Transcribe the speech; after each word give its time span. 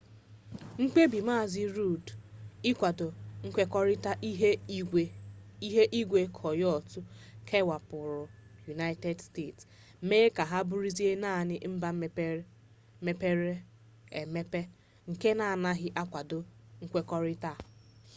mkpebi 0.81 1.19
mazị 1.29 1.63
rudd 1.75 2.05
ịkwado 2.69 3.07
nkwekọrita 3.45 4.11
ihu 4.29 5.03
igwe 6.01 6.21
kyoto 6.37 6.99
kewapụrụ 7.47 8.21
united 8.75 9.17
states 9.29 9.61
mee 10.07 10.27
ka 10.35 10.43
ha 10.51 10.59
bụrụzie 10.69 11.11
naanị 11.23 11.55
mba 11.73 11.89
mepere-emepe 13.07 14.61
nke 15.09 15.29
na-agaghị 15.39 15.87
akwado 16.01 16.39
nkwekọrịta 16.83 17.49
a 17.57 17.61